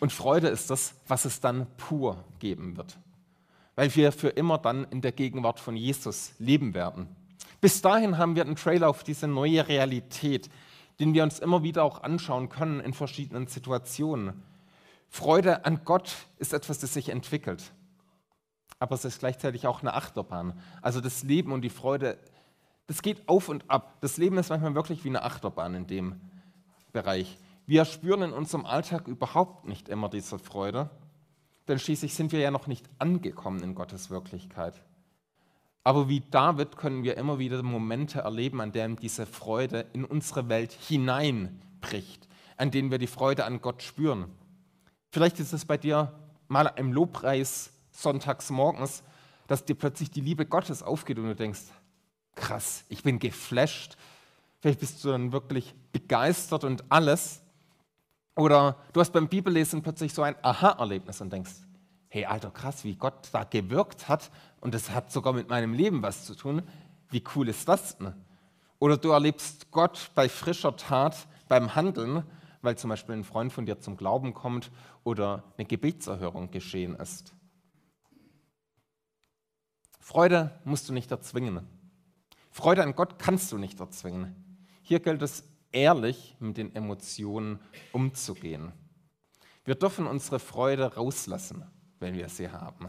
Und 0.00 0.12
Freude 0.12 0.48
ist 0.48 0.70
das, 0.70 0.94
was 1.06 1.24
es 1.24 1.40
dann 1.40 1.66
pur 1.76 2.24
geben 2.40 2.76
wird 2.76 2.98
weil 3.78 3.94
wir 3.94 4.10
für 4.10 4.30
immer 4.30 4.58
dann 4.58 4.88
in 4.90 5.02
der 5.02 5.12
Gegenwart 5.12 5.60
von 5.60 5.76
Jesus 5.76 6.32
leben 6.40 6.74
werden. 6.74 7.06
Bis 7.60 7.80
dahin 7.80 8.18
haben 8.18 8.34
wir 8.34 8.42
einen 8.42 8.56
Trailer 8.56 8.88
auf 8.88 9.04
diese 9.04 9.28
neue 9.28 9.68
Realität, 9.68 10.50
den 10.98 11.14
wir 11.14 11.22
uns 11.22 11.38
immer 11.38 11.62
wieder 11.62 11.84
auch 11.84 12.02
anschauen 12.02 12.48
können 12.48 12.80
in 12.80 12.92
verschiedenen 12.92 13.46
Situationen. 13.46 14.42
Freude 15.08 15.64
an 15.64 15.82
Gott 15.84 16.12
ist 16.38 16.54
etwas, 16.54 16.80
das 16.80 16.92
sich 16.92 17.10
entwickelt. 17.10 17.70
Aber 18.80 18.96
es 18.96 19.04
ist 19.04 19.20
gleichzeitig 19.20 19.68
auch 19.68 19.80
eine 19.82 19.94
Achterbahn. 19.94 20.60
Also 20.82 21.00
das 21.00 21.22
Leben 21.22 21.52
und 21.52 21.62
die 21.62 21.70
Freude, 21.70 22.18
das 22.88 23.00
geht 23.00 23.28
auf 23.28 23.48
und 23.48 23.70
ab. 23.70 23.98
Das 24.00 24.16
Leben 24.16 24.38
ist 24.38 24.50
manchmal 24.50 24.74
wirklich 24.74 25.04
wie 25.04 25.10
eine 25.10 25.22
Achterbahn 25.22 25.76
in 25.76 25.86
dem 25.86 26.20
Bereich. 26.92 27.38
Wir 27.64 27.84
spüren 27.84 28.22
in 28.22 28.32
unserem 28.32 28.66
Alltag 28.66 29.06
überhaupt 29.06 29.68
nicht 29.68 29.88
immer 29.88 30.08
diese 30.08 30.40
Freude 30.40 30.90
denn 31.68 31.78
schließlich 31.78 32.14
sind 32.14 32.32
wir 32.32 32.40
ja 32.40 32.50
noch 32.50 32.66
nicht 32.66 32.88
angekommen 32.98 33.62
in 33.62 33.74
Gottes 33.74 34.10
Wirklichkeit. 34.10 34.82
Aber 35.84 36.08
wie 36.08 36.20
David 36.20 36.76
können 36.76 37.02
wir 37.02 37.16
immer 37.16 37.38
wieder 37.38 37.62
Momente 37.62 38.20
erleben, 38.20 38.60
an 38.60 38.72
denen 38.72 38.96
diese 38.96 39.26
Freude 39.26 39.86
in 39.92 40.04
unsere 40.04 40.48
Welt 40.48 40.72
hineinbricht, 40.72 42.28
an 42.56 42.70
denen 42.70 42.90
wir 42.90 42.98
die 42.98 43.06
Freude 43.06 43.44
an 43.44 43.60
Gott 43.60 43.82
spüren. 43.82 44.26
Vielleicht 45.10 45.40
ist 45.40 45.52
es 45.52 45.64
bei 45.64 45.78
dir 45.78 46.12
mal 46.48 46.66
im 46.76 46.92
Lobpreis 46.92 47.72
sonntags 47.90 48.50
morgens, 48.50 49.02
dass 49.46 49.64
dir 49.64 49.74
plötzlich 49.74 50.10
die 50.10 50.20
Liebe 50.20 50.44
Gottes 50.46 50.82
aufgeht 50.82 51.18
und 51.18 51.24
du 51.24 51.34
denkst, 51.34 51.62
krass, 52.34 52.84
ich 52.88 53.02
bin 53.02 53.18
geflasht. 53.18 53.96
Vielleicht 54.60 54.80
bist 54.80 55.02
du 55.04 55.08
dann 55.08 55.32
wirklich 55.32 55.74
begeistert 55.92 56.64
und 56.64 56.84
alles. 56.90 57.40
Oder 58.38 58.76
du 58.92 59.00
hast 59.00 59.10
beim 59.10 59.26
Bibellesen 59.26 59.82
plötzlich 59.82 60.14
so 60.14 60.22
ein 60.22 60.36
Aha-Erlebnis 60.42 61.20
und 61.20 61.32
denkst, 61.32 61.54
hey, 62.08 62.24
alter, 62.24 62.52
krass, 62.52 62.84
wie 62.84 62.94
Gott 62.94 63.30
da 63.32 63.42
gewirkt 63.42 64.08
hat 64.08 64.30
und 64.60 64.74
das 64.74 64.90
hat 64.90 65.10
sogar 65.10 65.32
mit 65.32 65.48
meinem 65.48 65.74
Leben 65.74 66.04
was 66.04 66.24
zu 66.24 66.36
tun. 66.36 66.62
Wie 67.10 67.24
cool 67.34 67.48
ist 67.48 67.68
das 67.68 67.98
denn? 67.98 68.14
Oder 68.78 68.96
du 68.96 69.10
erlebst 69.10 69.72
Gott 69.72 70.12
bei 70.14 70.28
frischer 70.28 70.76
Tat 70.76 71.26
beim 71.48 71.74
Handeln, 71.74 72.22
weil 72.62 72.78
zum 72.78 72.90
Beispiel 72.90 73.16
ein 73.16 73.24
Freund 73.24 73.52
von 73.52 73.66
dir 73.66 73.80
zum 73.80 73.96
Glauben 73.96 74.34
kommt 74.34 74.70
oder 75.02 75.42
eine 75.56 75.66
Gebetserhörung 75.66 76.52
geschehen 76.52 76.94
ist. 76.94 77.34
Freude 79.98 80.60
musst 80.62 80.88
du 80.88 80.92
nicht 80.92 81.10
erzwingen. 81.10 81.66
Freude 82.52 82.84
an 82.84 82.94
Gott 82.94 83.18
kannst 83.18 83.50
du 83.50 83.58
nicht 83.58 83.80
erzwingen. 83.80 84.36
Hier 84.82 85.00
gilt 85.00 85.22
es 85.22 85.42
ehrlich 85.72 86.36
mit 86.40 86.56
den 86.56 86.74
Emotionen 86.74 87.58
umzugehen. 87.92 88.72
Wir 89.64 89.74
dürfen 89.74 90.06
unsere 90.06 90.38
Freude 90.38 90.94
rauslassen, 90.94 91.64
wenn 92.00 92.14
wir 92.14 92.28
sie 92.28 92.50
haben. 92.50 92.88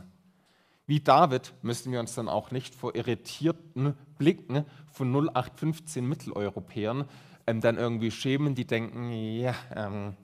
Wie 0.87 0.99
David 0.99 1.53
müssen 1.61 1.91
wir 1.91 1.99
uns 1.99 2.15
dann 2.15 2.27
auch 2.27 2.51
nicht 2.51 2.73
vor 2.73 2.95
irritierten 2.95 3.95
Blicken 4.17 4.65
von 4.91 5.11
0815 5.13 6.03
Mitteleuropäern 6.07 7.07
ähm, 7.45 7.61
dann 7.61 7.77
irgendwie 7.77 8.11
schämen, 8.11 8.55
die 8.55 8.65
denken, 8.65 9.11
ja, 9.11 9.55
ähm, 9.75 10.15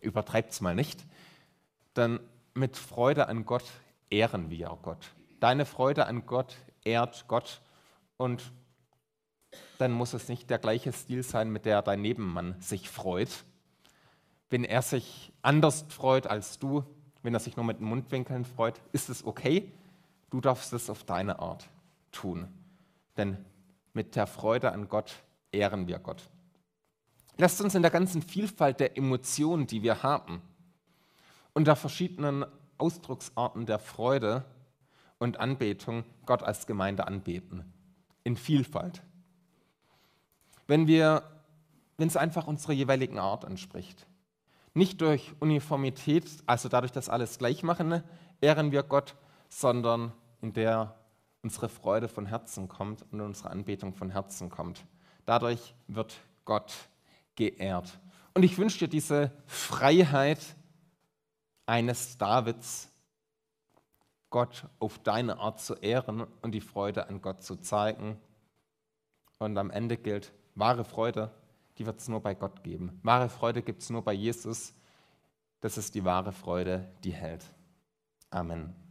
es 0.00 0.60
mal 0.60 0.74
nicht. 0.74 1.04
Denn 1.96 2.20
mit 2.54 2.76
Freude 2.76 3.28
an 3.28 3.44
Gott 3.44 3.64
ehren 4.10 4.50
wir 4.50 4.76
Gott. 4.82 5.14
Deine 5.40 5.66
Freude 5.66 6.06
an 6.06 6.26
Gott 6.26 6.56
ehrt 6.84 7.26
Gott 7.28 7.60
und 8.16 8.52
dann 9.78 9.92
muss 9.92 10.14
es 10.14 10.28
nicht 10.28 10.50
der 10.50 10.58
gleiche 10.58 10.92
Stil 10.92 11.22
sein, 11.22 11.50
mit 11.50 11.64
der 11.64 11.82
dein 11.82 12.02
Nebenmann 12.02 12.54
sich 12.60 12.88
freut. 12.88 13.44
Wenn 14.50 14.64
er 14.64 14.82
sich 14.82 15.32
anders 15.42 15.84
freut 15.88 16.26
als 16.26 16.58
du, 16.58 16.84
wenn 17.22 17.34
er 17.34 17.40
sich 17.40 17.56
nur 17.56 17.64
mit 17.64 17.80
den 17.80 17.86
Mundwinkeln 17.86 18.44
freut, 18.44 18.80
ist 18.92 19.08
es 19.08 19.24
okay. 19.24 19.72
Du 20.30 20.40
darfst 20.40 20.72
es 20.72 20.90
auf 20.90 21.04
deine 21.04 21.38
Art 21.38 21.68
tun. 22.12 22.48
Denn 23.16 23.44
mit 23.92 24.16
der 24.16 24.26
Freude 24.26 24.72
an 24.72 24.88
Gott 24.88 25.22
ehren 25.52 25.86
wir 25.88 25.98
Gott. 25.98 26.28
Lasst 27.36 27.60
uns 27.60 27.74
in 27.74 27.82
der 27.82 27.90
ganzen 27.90 28.22
Vielfalt 28.22 28.78
der 28.78 28.96
Emotionen, 28.96 29.66
die 29.66 29.82
wir 29.82 30.02
haben, 30.02 30.40
und 31.52 31.66
der 31.66 31.76
verschiedenen 31.76 32.44
Ausdrucksarten 32.78 33.66
der 33.66 33.78
Freude 33.78 34.44
und 35.18 35.38
Anbetung 35.38 36.04
Gott 36.26 36.42
als 36.42 36.66
Gemeinde 36.66 37.06
anbeten. 37.06 37.72
In 38.24 38.36
Vielfalt 38.36 39.02
wenn 40.66 40.86
wir, 40.86 41.22
wenn 41.96 42.08
es 42.08 42.16
einfach 42.16 42.46
unserer 42.46 42.72
jeweiligen 42.72 43.18
Art 43.18 43.44
entspricht. 43.44 44.06
Nicht 44.74 45.00
durch 45.00 45.32
Uniformität, 45.40 46.24
also 46.46 46.68
dadurch, 46.68 46.92
dass 46.92 47.08
alles 47.08 47.38
gleich 47.38 47.62
machen, 47.62 48.02
ehren 48.40 48.72
wir 48.72 48.82
Gott, 48.82 49.14
sondern 49.48 50.12
in 50.40 50.52
der 50.52 50.96
unsere 51.42 51.68
Freude 51.68 52.08
von 52.08 52.26
Herzen 52.26 52.68
kommt 52.68 53.04
und 53.12 53.20
unsere 53.20 53.50
Anbetung 53.50 53.94
von 53.94 54.10
Herzen 54.10 54.48
kommt. 54.48 54.84
Dadurch 55.26 55.74
wird 55.86 56.16
Gott 56.44 56.72
geehrt. 57.36 57.98
Und 58.32 58.42
ich 58.42 58.58
wünsche 58.58 58.78
dir 58.78 58.88
diese 58.88 59.30
Freiheit 59.46 60.40
eines 61.66 62.18
Davids, 62.18 62.90
Gott 64.30 64.66
auf 64.80 64.98
deine 64.98 65.38
Art 65.38 65.60
zu 65.60 65.74
ehren 65.74 66.26
und 66.42 66.52
die 66.52 66.60
Freude 66.60 67.08
an 67.08 67.22
Gott 67.22 67.42
zu 67.42 67.56
zeigen. 67.56 68.18
Und 69.38 69.56
am 69.56 69.70
Ende 69.70 69.96
gilt, 69.96 70.32
Wahre 70.54 70.84
Freude, 70.84 71.30
die 71.78 71.86
wird 71.86 72.00
es 72.00 72.08
nur 72.08 72.20
bei 72.20 72.34
Gott 72.34 72.62
geben. 72.62 73.00
Wahre 73.02 73.28
Freude 73.28 73.62
gibt 73.62 73.82
es 73.82 73.90
nur 73.90 74.02
bei 74.02 74.12
Jesus. 74.12 74.74
Das 75.60 75.78
ist 75.78 75.94
die 75.94 76.04
wahre 76.04 76.32
Freude, 76.32 76.92
die 77.02 77.12
hält. 77.12 77.44
Amen. 78.30 78.83